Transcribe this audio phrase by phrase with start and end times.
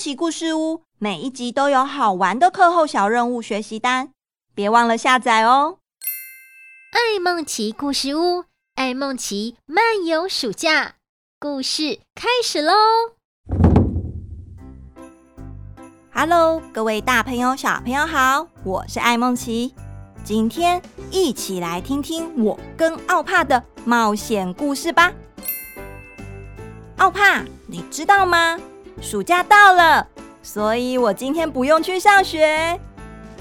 [0.00, 4.14] 奇故事屋每一集都有好玩的课后小任务学习单，
[4.54, 5.76] 别忘了下载哦。
[6.90, 10.94] 爱梦奇故事屋，爱梦奇漫游暑假，
[11.38, 12.72] 故事开始喽
[16.14, 19.74] ！Hello，各位大朋友、小朋友好，我是爱梦奇，
[20.24, 20.80] 今天
[21.10, 25.12] 一起来听听我跟奥帕的冒险故事吧。
[26.96, 28.58] 奥帕，你知道吗？
[29.00, 30.06] 暑假到了，
[30.42, 32.78] 所以我今天不用去上学。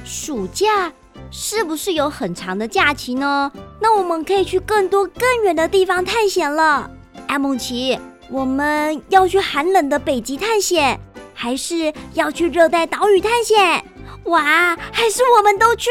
[0.05, 0.91] 暑假
[1.30, 3.52] 是不是有很长的假期呢？
[3.80, 6.90] 那我们可以去更多更远的地方探险了。
[7.27, 7.99] 爱孟奇，
[8.30, 10.99] 我们要去寒冷的北极探险，
[11.34, 13.84] 还是要去热带岛屿探险？
[14.26, 15.90] 哇，还是我们都去？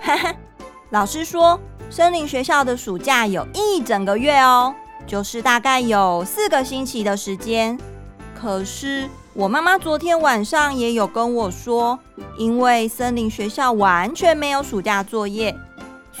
[0.00, 0.34] 哈哈，
[0.90, 1.60] 老师说，
[1.90, 4.74] 森林学校的暑假有一整个月哦，
[5.06, 7.78] 就是大概有四个星期的时间。
[8.42, 11.96] 可是我妈妈昨天晚上也有跟我说，
[12.36, 15.56] 因为森林学校完全没有暑假作业，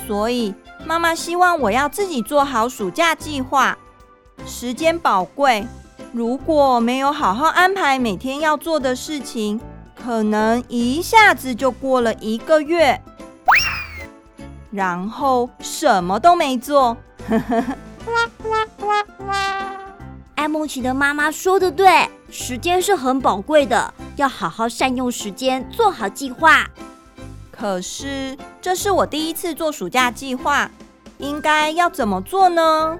[0.06, 0.54] 所以
[0.86, 3.76] 妈妈希望我要自己做好暑假计划。
[4.46, 5.66] 时间宝贵，
[6.12, 9.60] 如果没有好好安排每天要做的事情，
[10.00, 13.02] 可能一下子就过了一个月，
[14.70, 16.96] 然后什么都没做。
[20.42, 26.66] 爱孟奇的妈妈说的对，时间是很宝贵的，要好好善用时间，做好计划。
[27.52, 30.68] 可是这是我第一次做暑假计划，
[31.18, 32.98] 应该要怎么做呢？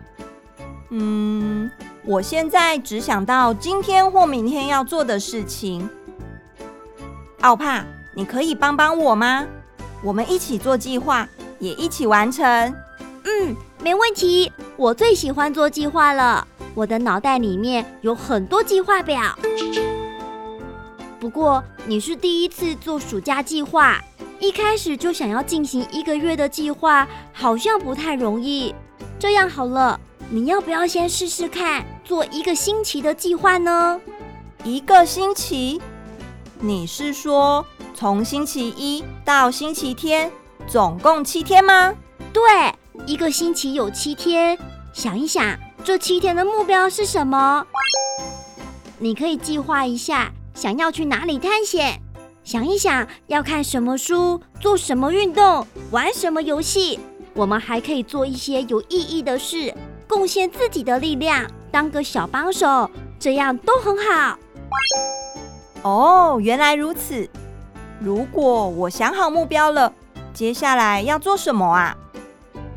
[0.91, 1.69] 嗯，
[2.05, 5.91] 我现在只想到今天或明天要做的事情。
[7.41, 9.45] 奥帕，你可以帮帮我吗？
[10.05, 12.47] 我们一起做计划，也一起完成。
[13.25, 16.47] 嗯，没问题，我最喜欢做计划了。
[16.75, 19.39] 我的脑袋里面有很多计划表，
[21.21, 24.01] 不过你是第一次做暑假计划，
[24.39, 28.75] 一开始就想要进行一个月的计划，好像不太容易。
[29.19, 34.01] 这样好了，你要不要先试试看做一个星期的计划呢？
[34.65, 35.81] 一个星期？
[36.59, 40.33] 你是说从星期一到星期天，
[40.67, 41.95] 总共七天吗？
[42.33, 42.43] 对，
[43.05, 44.57] 一个星期有七天。
[44.95, 45.59] 想一想。
[45.85, 47.67] 这七天的目标是什么？
[48.99, 52.01] 你可以计划一下，想要去哪里探险？
[52.45, 57.01] 想一想要看什么书，做什么运动，玩什么游戏。
[57.35, 59.75] 我们还可以做一些有意义的事，
[60.07, 62.89] 贡献自己的力量，当个小帮手，
[63.19, 64.39] 这样都很好。
[65.83, 67.29] 哦，原来如此。
[67.99, 69.93] 如果我想好目标了，
[70.33, 71.97] 接下来要做什么啊？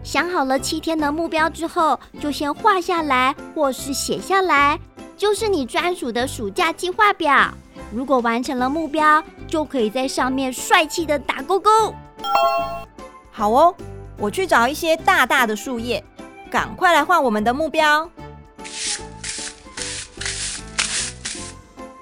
[0.05, 4.79] 想好了七天的目标之后，就先画下来或是写下来，
[5.17, 7.51] 就是你专属的暑假计划表。
[7.91, 11.71] 如果完成了目标，就可以在上面帅气的打勾勾。
[13.31, 13.75] 好哦，
[14.17, 16.03] 我去找一些大大的树叶，
[16.51, 18.07] 赶快来画我们的目标。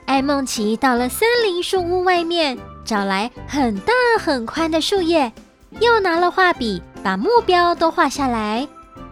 [0.06, 5.31] 艾梦琪到了森林树屋外面，找来很大很宽的树叶，
[5.80, 6.84] 又拿了画笔。
[7.03, 8.66] 把目标都画下来，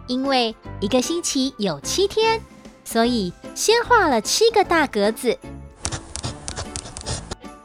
[0.08, 2.42] 因为一个星期有七天，
[2.86, 5.38] 所以先画了七个大格子，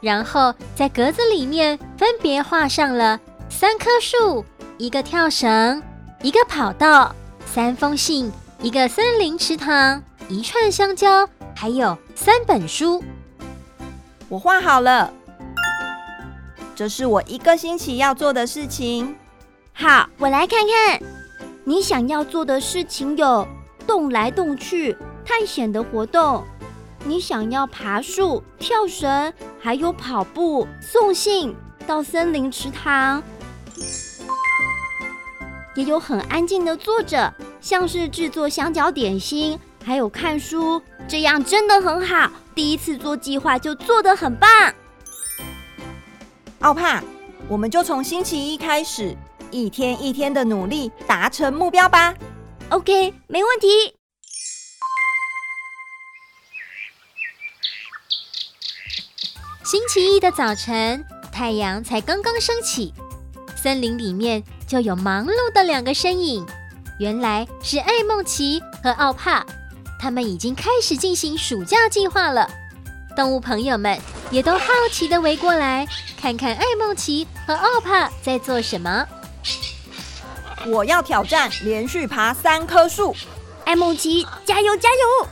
[0.01, 3.17] 然后在格子里面分别画上了
[3.49, 4.43] 三棵树、
[4.77, 5.81] 一个跳绳、
[6.21, 8.29] 一个跑道、三封信、
[8.61, 13.01] 一个森林池塘、一串香蕉，还有三本书。
[14.27, 15.13] 我画好了，
[16.75, 19.15] 这是我一个星期要做的事情。
[19.79, 20.99] 好，我来看看，
[21.63, 23.47] 你想要做的事情有
[23.85, 26.43] 动来动去、探险的活动。
[27.05, 31.55] 你想要爬树、跳绳，还有跑步、送信
[31.85, 33.21] 到森林池塘，
[35.75, 42.31] 也有很安静的坐着，像是制作香蕉点心，还有看书，这样真的很好。
[42.55, 44.49] 第一次做计划就做得很棒。
[46.61, 47.03] 奥帕，
[47.47, 49.15] 我们就从星期一开始。
[49.51, 52.13] 一天一天的努力，达成目标吧。
[52.69, 53.67] OK，没问题。
[59.63, 62.93] 星期一的早晨，太阳才刚刚升起，
[63.55, 66.45] 森林里面就有忙碌的两个身影。
[66.99, 69.45] 原来是艾梦奇和奥帕，
[69.99, 72.49] 他们已经开始进行暑假计划了。
[73.15, 73.99] 动物朋友们
[74.31, 75.87] 也都好奇的围过来，
[76.19, 79.05] 看看艾梦奇和奥帕在做什么。
[80.67, 83.15] 我要挑战连续爬三棵树，
[83.63, 85.27] 爱孟奇加油加油！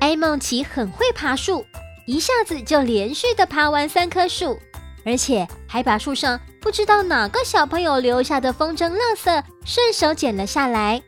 [0.00, 1.64] 爱孟奇很会爬树，
[2.04, 4.58] 一下子就连续的爬完三棵树，
[5.04, 11.00] 而且还把树上不知道哪个小朋友留下的风筝垃圾顺手捡了下来。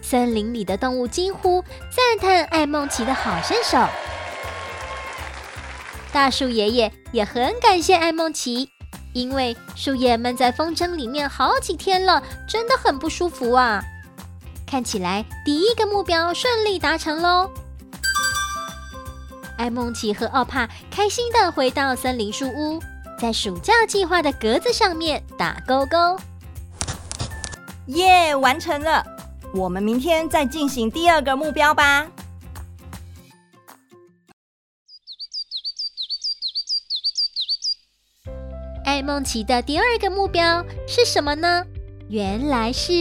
[0.00, 3.78] 森林里的动物惊呼赞叹爱孟奇的好身手。
[6.12, 8.68] 大树爷爷也很感谢爱孟奇，
[9.12, 13.82] 因为树叶闷在风筝里面好几天了，真的很不舒服啊。
[14.66, 17.50] 看起来第一个目标顺利达成喽！
[19.58, 22.80] 艾梦奇和奥帕开心地回到森林树屋，
[23.18, 26.18] 在暑假计划的格子上面打勾勾。
[27.86, 29.04] 耶，完成了！
[29.52, 32.06] 我们明天再进行第二个目标吧。
[38.92, 41.64] 爱孟奇的第二个目标是什么呢？
[42.10, 42.92] 原来是。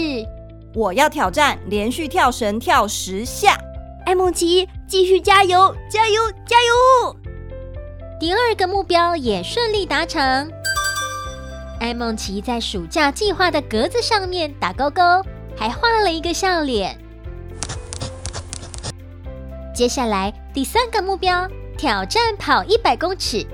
[0.73, 3.57] 我要挑战连续跳绳跳十下，
[4.05, 7.17] 艾梦琪继续加油，加油，加油！
[8.21, 10.49] 第二个目标也顺利达成。
[11.81, 15.01] 艾梦琪在暑假计划的格子上面打勾勾，
[15.57, 16.97] 还画了一个笑脸。
[19.75, 21.45] 接下来第三个目标，
[21.77, 23.45] 挑战跑一百公尺。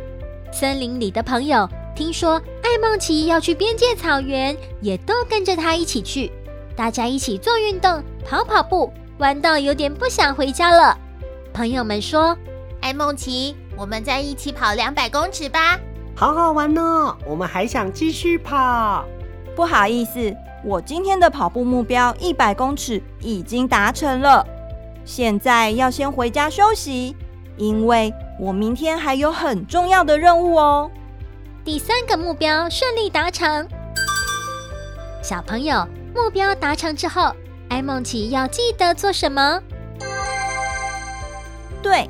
[0.52, 6.32] 森林里的朋友听说艾梦琪要去边界草原，也都跟着他一起去。
[6.76, 10.96] 大家一起做运动，跑跑步，玩到有点不想回家了。
[11.52, 12.38] 朋友们说
[12.82, 15.80] ：“艾梦琪，我们再一起跑两百公尺吧，
[16.16, 17.18] 好好玩哦！
[17.26, 19.04] 我们还想继续跑。”
[19.58, 20.32] 不好意思，
[20.64, 24.46] 我今天的跑步目标一百公尺已经达成了，
[25.04, 27.16] 现在要先回家休息，
[27.58, 30.92] 因为我明天还有很重要的任务哦。
[31.68, 33.68] 第三个目标顺利达成，
[35.22, 35.86] 小朋友。
[36.16, 37.36] 目标达成之后，
[37.68, 39.62] 艾梦琪要记得做什么？
[41.84, 42.10] 对，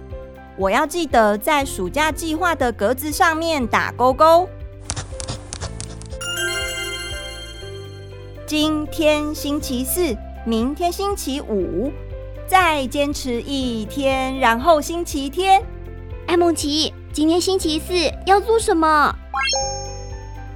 [0.59, 4.47] 我要记得在暑假计划的格子上面打勾勾。
[8.45, 10.15] 今天星期四，
[10.45, 11.91] 明天星期五，
[12.45, 15.65] 再坚持一天，然后星期天。
[16.27, 17.95] 艾梦琪，今天星期四
[18.27, 19.15] 要做什么？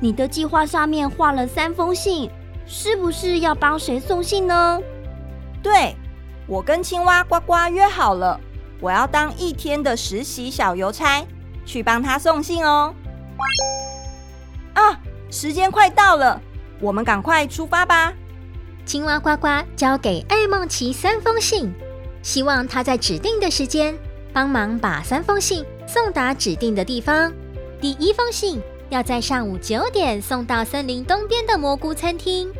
[0.01, 2.29] 你的计划上面画了三封信。
[2.73, 4.79] 是不是要帮谁送信呢？
[5.61, 5.93] 对，
[6.47, 8.39] 我跟青蛙呱呱约好了，
[8.79, 11.25] 我要当一天的实习小邮差，
[11.65, 12.93] 去帮他送信哦。
[14.73, 14.97] 啊，
[15.29, 16.39] 时间快到了，
[16.79, 18.13] 我们赶快出发吧！
[18.85, 21.73] 青蛙呱呱交给艾梦琪三封信，
[22.21, 23.97] 希望他在指定的时间
[24.31, 27.33] 帮忙把三封信送达指定的地方。
[27.81, 28.61] 第一封信
[28.91, 32.51] 要在上午九点送到森林东边的蘑菇餐厅。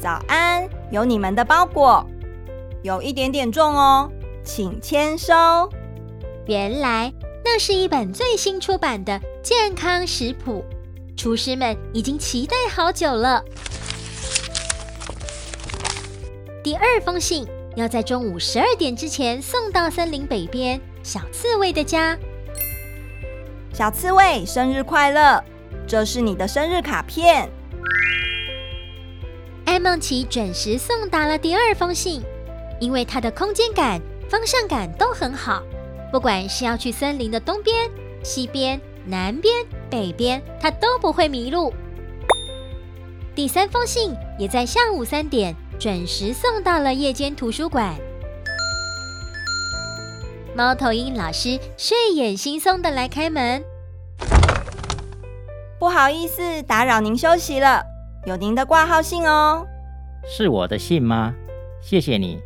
[0.00, 2.06] 早安，有你们的包裹，
[2.84, 4.08] 有一点点重哦，
[4.44, 5.34] 请签收。
[6.46, 7.12] 原来
[7.44, 10.64] 那是一本最新出版的健康食谱，
[11.16, 13.44] 厨师们已经期待好久了。
[16.62, 17.44] 第二封信
[17.74, 22.16] 要在中午十二点之前送到森林北边小刺猬的家。
[23.78, 25.40] 小刺猬，生日快乐！
[25.86, 27.48] 这是你的生日卡片。
[29.66, 32.20] 艾梦奇准时送达了第二封信，
[32.80, 35.62] 因为它的空间感、方向感都很好，
[36.10, 37.88] 不管是要去森林的东边、
[38.24, 41.72] 西边、南边、北边，它都不会迷路。
[43.32, 47.94] 第三封信也在下午三点准时送到了夜间图书馆。
[50.58, 53.62] 猫头鹰老师睡眼惺忪的来开门，
[55.78, 57.80] 不好意思，打扰您休息了。
[58.26, 59.64] 有您的挂号信哦，
[60.26, 61.32] 是我的信吗？
[61.80, 62.40] 谢谢你。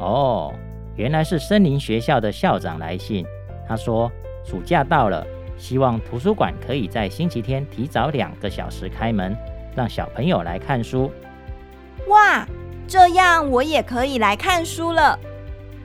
[0.00, 0.52] 哦，
[0.96, 3.24] 原来是森林学校的校长来信。
[3.68, 4.10] 他说
[4.44, 5.24] 暑假到了，
[5.56, 9.36] 希望图书馆可以在星期天提早两个小时开门，
[9.76, 11.12] 让小朋友来看书。
[12.08, 12.44] 哇，
[12.88, 15.16] 这样我也可以来看书了。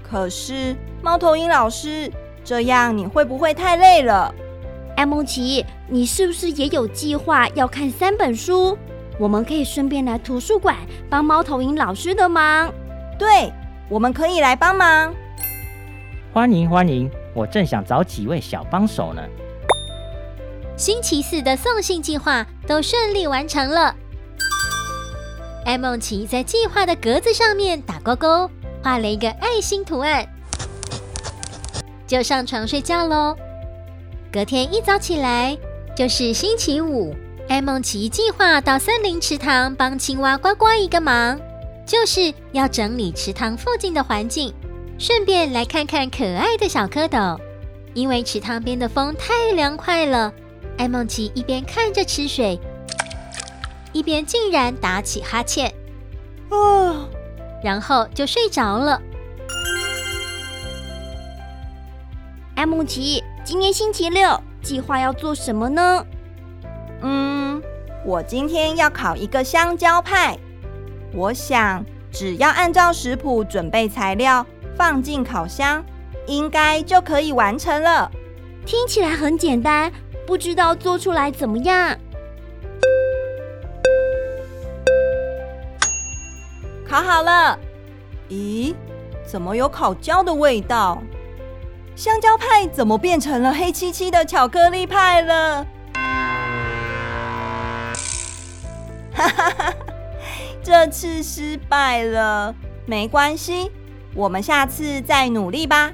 [0.10, 2.12] 可是猫头鹰老师，
[2.44, 4.34] 这样你会不会太累了？
[4.98, 8.78] 艾梦琪，你是不是也有计划要看三本书？
[9.20, 10.76] 我们可以顺便来图书馆
[11.10, 12.74] 帮猫头鹰老师的忙。
[13.20, 13.54] 对，
[13.88, 15.14] 我们可以来帮忙。
[16.34, 19.22] 欢迎欢迎，我正想找几位小帮手呢。
[20.76, 23.96] 星期四的送信计划都顺利完成了。
[25.66, 28.50] 艾梦琪在计划的格子上面打勾勾，
[28.84, 30.28] 画了一个爱心图案，
[32.08, 33.36] 就上床睡觉喽。
[34.32, 35.58] 隔天一早起来
[35.96, 37.16] 就是星期五，
[37.48, 41.40] 艾梦奇计划到森林池塘帮青蛙呱呱一个忙，
[41.86, 44.54] 就是要整理池塘附近的环境，
[44.98, 47.38] 顺便来看看可爱的小蝌蚪。
[47.96, 50.32] 因为池塘边的风太凉快了，
[50.78, 52.60] 艾梦奇一边看着池水，
[53.92, 55.74] 一边竟然打起哈欠，
[57.64, 59.02] 然后就睡着了。
[62.56, 66.06] 爱孟奇，今天星期六，计划要做什么呢？
[67.02, 67.62] 嗯，
[68.06, 70.38] 我今天要烤一个香蕉派。
[71.14, 75.84] 我想，只要按照食谱准备材料，放进烤箱。
[76.28, 78.12] 应该就可以完成了。
[78.64, 79.92] 听起来很简单，
[80.28, 81.98] 不知道做出来怎么样？
[87.00, 87.58] 烤好了。
[88.30, 88.76] 咦，
[89.26, 91.02] 怎么有烤焦的味道？
[91.96, 95.66] 香蕉派怎么变成了黑漆漆的巧克力派了？
[99.14, 99.74] 哈哈哈，
[100.62, 102.54] 这次失败了，
[102.86, 103.72] 没关系，
[104.14, 105.94] 我们下次再努力吧。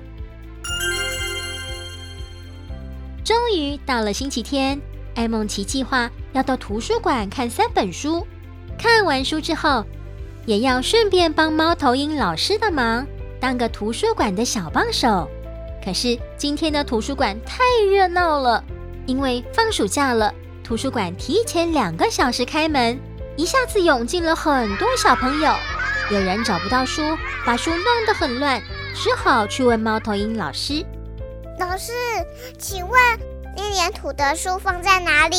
[3.23, 4.81] 终于到了星期天，
[5.13, 8.25] 艾梦奇计划要到图书馆看三本书。
[8.77, 9.85] 看完书之后，
[10.45, 13.05] 也要顺便帮猫头鹰老师的忙，
[13.39, 15.27] 当个图书馆的小帮手。
[15.83, 18.63] 可是今天的图书馆太热闹了，
[19.05, 20.33] 因为放暑假了，
[20.63, 22.99] 图书馆提前两个小时开门，
[23.35, 25.53] 一下子涌进了很多小朋友。
[26.11, 27.01] 有人找不到书，
[27.45, 28.61] 把书弄得很乱，
[28.93, 30.85] 只好去问猫头鹰老师。
[31.59, 31.91] 老师，
[32.59, 32.99] 请问
[33.55, 35.37] 那年土的书放在哪里？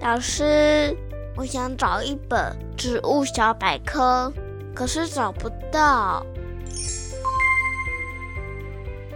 [0.00, 0.96] 老师，
[1.34, 4.30] 我想找一本《植物小百科》，
[4.74, 6.24] 可是找不到。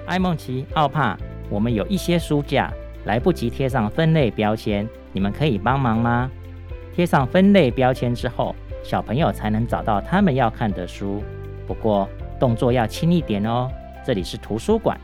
[0.07, 1.15] 艾梦琪、奥帕，
[1.51, 2.73] 我们有一些书架
[3.05, 6.31] 来不及贴上分类标签，你们可以帮忙吗？
[6.95, 11.23] 贴上分类标签之后，小朋友才能找到他们要看的书。
[11.67, 12.09] 不过
[12.41, 13.71] 动作要轻一点哦，
[14.07, 14.99] 这里是图书馆。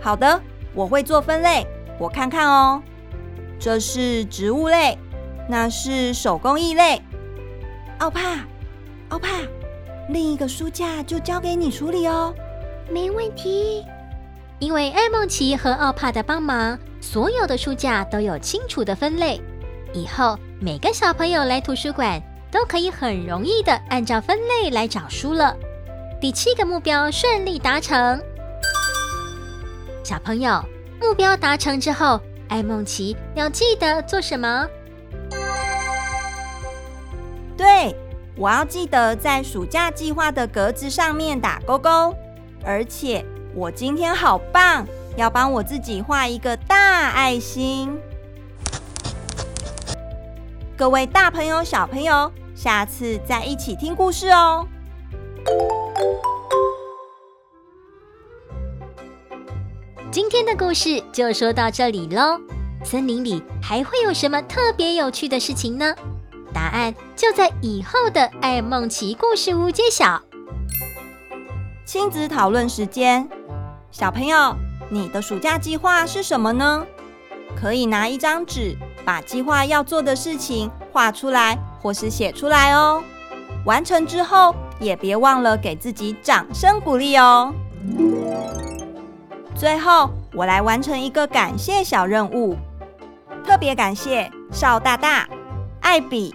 [0.00, 0.40] 好的，
[0.72, 1.66] 我会做分类。
[1.98, 2.82] 我看看哦，
[3.58, 4.96] 这是植物类，
[5.48, 7.00] 那是手工艺类。
[7.98, 8.44] 奥帕，
[9.08, 9.28] 奥帕，
[10.10, 12.34] 另一个书架就交给你处理哦。
[12.90, 13.84] 没问题。
[14.58, 19.40] 因为艾梦奇和奥帕的帮忙，所有的书架都有清楚的分类。
[19.94, 25.56] 以后每个小朋友来图书馆都可以很容易的按照分类来找书了。
[26.20, 28.20] 第七个目标顺利达成。
[30.04, 30.62] 小朋友，
[31.00, 34.68] 目标达成之后，艾梦奇要记得做什么？
[37.58, 37.92] 对，
[38.36, 42.14] 我要记得在暑假计划的格子上面打勾勾。
[42.64, 44.86] 而且我今天好棒，
[45.16, 47.98] 要帮我自己画一个大爱心。
[50.76, 54.64] 各位大朋友、小朋友，下次再一起听故事哦。
[60.12, 62.40] 今天的故事就说到这里喽。
[62.84, 65.92] 森林里还会有什么特别有趣的事情呢？
[66.58, 70.20] 答案就在以后的爱梦奇故事屋揭晓。
[71.84, 73.28] 亲子讨论时间，
[73.92, 74.56] 小朋友，
[74.90, 76.84] 你的暑假计划是什么呢？
[77.56, 83.04] 可以拿一张纸，把计划要做的事情画出来，或是写出来哦。
[83.64, 87.54] 完成之后，也别忘了给自己掌声鼓励哦。
[89.54, 92.56] 最后，我来完成一个感谢小任务，
[93.46, 95.28] 特别感谢邵大大、
[95.80, 96.34] 艾比、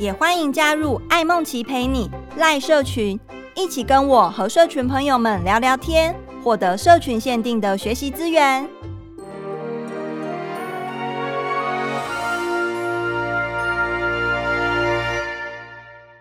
[0.00, 3.20] 也欢迎加入爱梦琪陪你赖社群，
[3.54, 8.66] 一起跟我和社群朋友们聊聊天，获得社群限定的学习资源。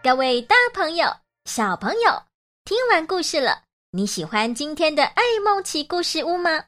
[0.04, 1.08] 各位大朋友、
[1.46, 2.24] 小朋友，
[2.66, 6.66] 听完故事了，你喜欢今天的爱梦琪故事屋吗？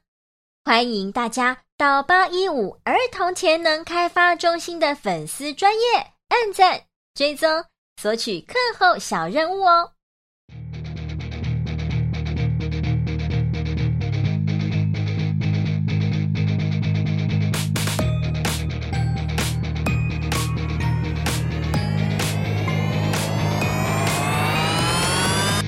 [0.63, 7.49] 欢迎大家到八一五儿童潜能开发中心的粉丝专业按赞、追踪，
[8.01, 9.91] 索取课后小任务哦。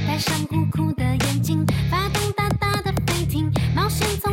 [0.08, 4.33] 带上酷酷的眼睛，发动大大的飞艇，冒险从。